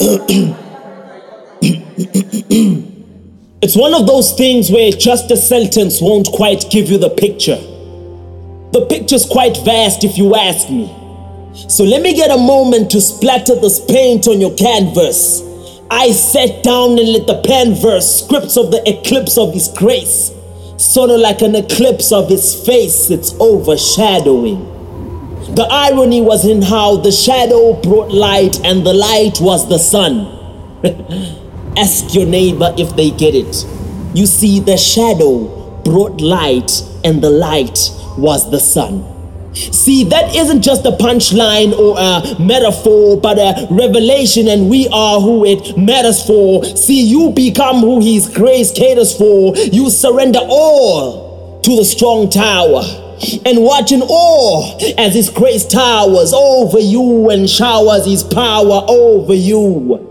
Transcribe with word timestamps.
it's 3.60 3.76
one 3.76 3.92
of 3.92 4.06
those 4.06 4.32
things 4.32 4.70
where 4.70 4.90
just 4.92 5.30
a 5.30 5.36
sentence 5.36 6.00
won't 6.00 6.26
quite 6.32 6.64
give 6.70 6.88
you 6.88 6.96
the 6.96 7.10
picture. 7.10 7.58
The 8.72 8.86
picture's 8.88 9.26
quite 9.26 9.58
vast 9.58 10.02
if 10.02 10.16
you 10.16 10.34
ask 10.34 10.70
me. 10.70 10.86
So 11.68 11.84
let 11.84 12.00
me 12.00 12.14
get 12.14 12.30
a 12.30 12.38
moment 12.38 12.90
to 12.92 13.00
splatter 13.02 13.54
this 13.56 13.84
paint 13.84 14.26
on 14.26 14.40
your 14.40 14.54
canvas. 14.56 15.42
I 15.90 16.12
sat 16.12 16.62
down 16.62 16.98
and 16.98 17.12
let 17.12 17.26
the 17.26 17.42
pen 17.44 17.74
verse 17.74 18.24
scripts 18.24 18.56
of 18.56 18.70
the 18.70 18.82
eclipse 18.88 19.36
of 19.36 19.52
his 19.52 19.68
grace, 19.68 20.32
sort 20.78 21.10
of 21.10 21.20
like 21.20 21.42
an 21.42 21.56
eclipse 21.56 22.10
of 22.10 22.30
his 22.30 22.54
face, 22.64 23.10
it's 23.10 23.34
overshadowing. 23.38 24.69
The 25.54 25.66
irony 25.68 26.20
was 26.20 26.46
in 26.46 26.62
how 26.62 26.98
the 26.98 27.10
shadow 27.10 27.72
brought 27.82 28.12
light 28.12 28.64
and 28.64 28.86
the 28.86 28.94
light 28.94 29.40
was 29.40 29.68
the 29.68 29.78
sun. 29.78 30.38
Ask 31.76 32.14
your 32.14 32.26
neighbor 32.26 32.72
if 32.78 32.94
they 32.94 33.10
get 33.10 33.34
it. 33.34 33.66
You 34.14 34.26
see, 34.26 34.60
the 34.60 34.76
shadow 34.76 35.82
brought 35.82 36.20
light 36.20 36.70
and 37.02 37.20
the 37.20 37.30
light 37.30 37.90
was 38.16 38.48
the 38.52 38.60
sun. 38.60 39.04
See, 39.52 40.04
that 40.04 40.36
isn't 40.36 40.62
just 40.62 40.86
a 40.86 40.92
punchline 40.92 41.76
or 41.76 41.96
a 41.98 42.40
metaphor, 42.40 43.20
but 43.20 43.36
a 43.36 43.66
revelation, 43.72 44.46
and 44.46 44.70
we 44.70 44.86
are 44.92 45.20
who 45.20 45.44
it 45.44 45.76
matters 45.76 46.24
for. 46.24 46.64
See, 46.64 47.04
you 47.04 47.30
become 47.30 47.80
who 47.80 48.00
His 48.00 48.28
grace 48.28 48.70
caters 48.70 49.16
for. 49.18 49.56
You 49.56 49.90
surrender 49.90 50.38
all 50.40 51.60
to 51.62 51.76
the 51.76 51.84
strong 51.84 52.30
tower 52.30 53.09
and 53.44 53.62
watch 53.62 53.92
in 53.92 54.02
awe 54.02 54.78
as 54.98 55.14
His 55.14 55.30
grace 55.30 55.66
towers 55.66 56.32
over 56.32 56.78
you 56.78 57.30
and 57.30 57.48
showers 57.48 58.04
His 58.06 58.22
power 58.24 58.84
over 58.88 59.34
you. 59.34 60.06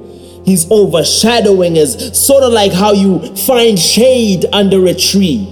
He's 0.45 0.69
overshadowing 0.71 1.77
us, 1.77 2.17
sort 2.17 2.43
of 2.43 2.51
like 2.51 2.71
how 2.71 2.91
you 2.91 3.35
find 3.35 3.77
shade 3.77 4.45
under 4.51 4.87
a 4.87 4.93
tree. 4.93 5.47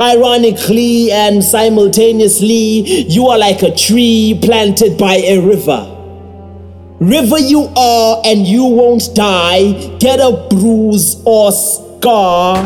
Ironically 0.00 1.10
and 1.10 1.42
simultaneously, 1.42 3.08
you 3.08 3.26
are 3.26 3.38
like 3.38 3.62
a 3.62 3.74
tree 3.74 4.38
planted 4.42 4.96
by 4.96 5.16
a 5.16 5.40
river. 5.40 5.96
River 7.00 7.38
you 7.38 7.62
are, 7.76 8.22
and 8.24 8.46
you 8.46 8.64
won't 8.64 9.14
die, 9.14 9.72
get 9.98 10.20
a 10.20 10.46
bruise 10.50 11.20
or 11.24 11.50
scar. 11.50 12.56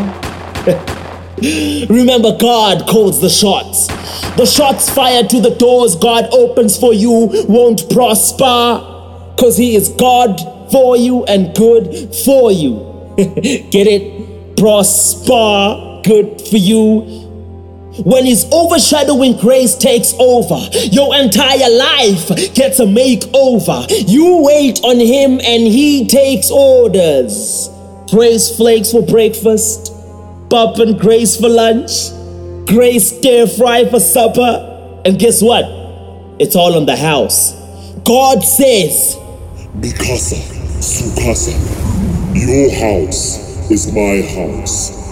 Remember, 1.88 2.36
God 2.38 2.86
calls 2.88 3.20
the 3.20 3.28
shots. 3.28 3.88
The 4.36 4.46
shots 4.46 4.90
fired 4.90 5.30
to 5.30 5.40
the 5.40 5.54
doors 5.56 5.96
God 5.96 6.32
opens 6.32 6.78
for 6.78 6.92
you 6.92 7.30
won't 7.48 7.88
prosper, 7.90 9.32
because 9.34 9.56
He 9.56 9.76
is 9.76 9.88
God 9.90 10.40
for 10.70 10.96
you 10.96 11.24
and 11.24 11.54
good 11.54 12.14
for 12.24 12.50
you. 12.50 13.14
Get 13.16 13.86
it? 13.86 14.56
Prosper, 14.56 16.00
good 16.04 16.40
for 16.40 16.56
you 16.56 17.24
when 18.02 18.26
his 18.26 18.44
overshadowing 18.50 19.36
grace 19.36 19.76
takes 19.76 20.14
over, 20.18 20.58
your 20.90 21.14
entire 21.14 21.70
life 21.70 22.26
gets 22.52 22.80
a 22.80 22.86
makeover. 22.86 23.86
You 24.08 24.42
wait 24.42 24.80
on 24.82 24.98
him 24.98 25.38
and 25.40 25.62
he 25.62 26.06
takes 26.08 26.50
orders. 26.50 27.70
Grace 28.10 28.56
flakes 28.56 28.90
for 28.90 29.02
breakfast, 29.02 29.92
pop 30.50 30.78
and 30.78 30.98
grace 30.98 31.36
for 31.36 31.48
lunch, 31.48 32.10
grace 32.66 33.16
stir 33.16 33.46
fry 33.46 33.88
for 33.88 34.00
supper, 34.00 35.02
and 35.04 35.18
guess 35.18 35.42
what? 35.42 35.64
It's 36.40 36.56
all 36.56 36.76
on 36.76 36.86
the 36.86 36.96
house. 36.96 37.52
God 38.04 38.42
says, 38.42 39.16
Mikasa, 39.76 40.40
Sukasa, 40.80 41.54
your 42.34 42.70
house 42.70 43.70
is 43.70 43.92
my 43.92 44.20
house. 44.22 45.04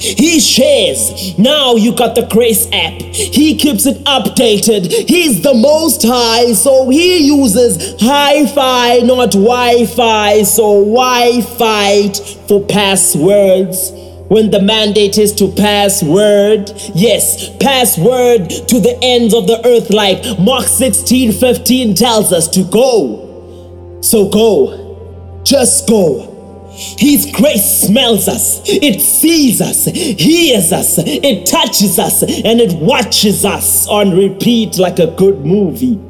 He 0.00 0.40
shares. 0.40 1.38
Now 1.38 1.74
you 1.74 1.94
got 1.94 2.14
the 2.14 2.26
Grace 2.30 2.66
app. 2.72 2.92
He 2.92 3.54
keeps 3.56 3.84
it 3.84 3.98
updated. 4.04 4.90
He's 5.06 5.42
the 5.42 5.52
most 5.52 6.02
high, 6.02 6.54
so 6.54 6.88
he 6.88 7.18
uses 7.26 8.00
hi 8.00 8.46
fi, 8.46 9.00
not 9.00 9.32
Wi 9.32 9.84
Fi. 9.84 10.42
So 10.44 10.82
Wi 10.84 11.42
Fi 11.42 12.08
for 12.48 12.64
passwords. 12.64 13.92
When 14.30 14.52
the 14.52 14.62
mandate 14.62 15.18
is 15.18 15.34
to 15.34 15.48
pass 15.48 16.04
word, 16.04 16.70
yes, 16.94 17.50
pass 17.56 17.98
word 17.98 18.48
to 18.48 18.78
the 18.78 18.96
ends 19.02 19.34
of 19.34 19.48
the 19.48 19.60
earth, 19.66 19.90
like 19.90 20.38
Mark 20.38 20.66
16 20.66 21.32
15 21.32 21.96
tells 21.96 22.32
us 22.32 22.46
to 22.50 22.62
go. 22.62 23.98
So 24.02 24.28
go, 24.28 25.42
just 25.42 25.88
go. 25.88 26.68
His 26.72 27.28
grace 27.34 27.88
smells 27.88 28.28
us, 28.28 28.62
it 28.66 29.00
sees 29.00 29.60
us, 29.60 29.86
hears 29.86 30.72
us, 30.72 30.98
it 30.98 31.44
touches 31.46 31.98
us, 31.98 32.22
and 32.22 32.60
it 32.60 32.72
watches 32.74 33.44
us 33.44 33.88
on 33.88 34.16
repeat 34.16 34.78
like 34.78 35.00
a 35.00 35.08
good 35.08 35.44
movie. 35.44 36.00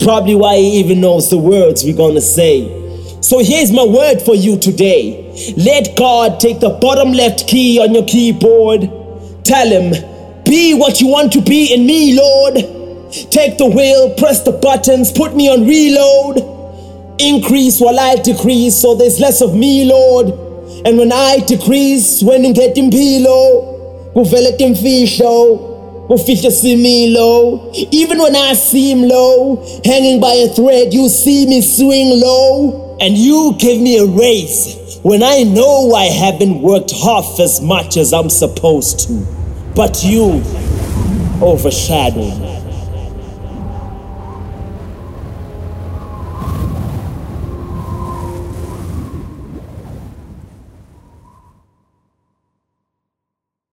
Probably 0.00 0.34
why 0.34 0.56
he 0.56 0.80
even 0.80 1.00
knows 1.00 1.30
the 1.30 1.38
words 1.38 1.82
we're 1.82 1.96
gonna 1.96 2.20
say. 2.20 2.89
So 3.20 3.38
here's 3.38 3.72
my 3.72 3.84
word 3.84 4.22
for 4.22 4.34
you 4.34 4.58
today. 4.58 5.54
Let 5.56 5.96
God 5.96 6.40
take 6.40 6.60
the 6.60 6.70
bottom 6.70 7.12
left 7.12 7.46
key 7.46 7.80
on 7.80 7.94
your 7.94 8.04
keyboard. 8.06 8.90
Tell 9.44 9.68
him, 9.68 9.92
be 10.44 10.74
what 10.74 11.00
you 11.00 11.08
want 11.08 11.32
to 11.32 11.42
be 11.42 11.74
in 11.74 11.86
me, 11.86 12.16
Lord. 12.16 12.54
Take 13.30 13.58
the 13.58 13.66
wheel, 13.66 14.14
press 14.14 14.42
the 14.42 14.52
buttons, 14.52 15.12
put 15.12 15.34
me 15.34 15.48
on 15.48 15.66
reload 15.66 16.60
increase 17.20 17.80
while 17.80 17.98
I 17.98 18.16
decrease, 18.16 18.80
so 18.80 18.94
there's 18.94 19.20
less 19.20 19.40
of 19.40 19.54
me, 19.54 19.84
Lord. 19.84 20.28
And 20.86 20.96
when 20.96 21.12
I 21.12 21.38
decrease, 21.46 22.22
when 22.22 22.44
you 22.44 22.54
get 22.54 22.76
in 22.76 22.90
pilo, 22.90 24.12
kuvele 24.14 24.56
timfihlo, 24.56 26.08
ufihlo 26.08 27.14
low. 27.14 27.70
Even 27.90 28.18
when 28.18 28.34
I 28.34 28.54
seem 28.54 29.02
low, 29.02 29.56
hanging 29.84 30.20
by 30.20 30.32
a 30.32 30.48
thread, 30.48 30.94
you 30.94 31.08
see 31.08 31.46
me 31.46 31.60
swing 31.60 32.18
low. 32.20 32.89
And 33.00 33.16
you 33.16 33.56
give 33.58 33.80
me 33.80 33.98
a 33.98 34.04
raise 34.04 34.98
when 35.02 35.22
I 35.22 35.42
know 35.42 35.92
I 35.94 36.04
haven't 36.04 36.60
worked 36.60 36.90
half 36.90 37.40
as 37.40 37.60
much 37.62 37.96
as 37.96 38.12
I'm 38.12 38.28
supposed 38.28 39.08
to. 39.08 39.26
But 39.74 40.04
you 40.04 40.42
overshadow 41.40 42.36
me. 42.38 42.69